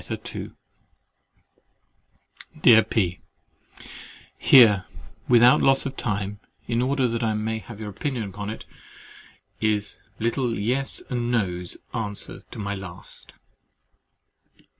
[0.09, 0.49] LETTER II
[2.63, 3.19] Dear P——,
[4.39, 4.85] Here,
[5.29, 8.65] without loss of time, in order that I may have your opinion upon it,
[9.59, 13.33] is little Yes and No's answer to my last.